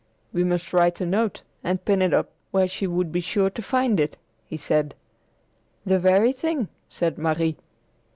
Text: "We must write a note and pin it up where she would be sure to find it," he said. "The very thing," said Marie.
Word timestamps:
"We 0.33 0.43
must 0.43 0.73
write 0.73 0.99
a 0.99 1.05
note 1.05 1.43
and 1.63 1.85
pin 1.85 2.01
it 2.01 2.11
up 2.11 2.31
where 2.49 2.67
she 2.67 2.87
would 2.87 3.11
be 3.11 3.19
sure 3.19 3.51
to 3.51 3.61
find 3.61 3.99
it," 3.99 4.17
he 4.43 4.57
said. 4.57 4.95
"The 5.85 5.99
very 5.99 6.31
thing," 6.33 6.69
said 6.89 7.19
Marie. 7.19 7.55